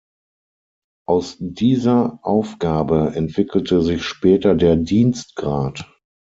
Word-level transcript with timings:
Aus 1.07 1.37
dieser 1.39 2.17
Aufgabe 2.23 3.11
entwickelte 3.13 3.83
sich 3.83 4.03
später 4.03 4.55
der 4.55 4.75
Dienstgrad. 4.75 5.91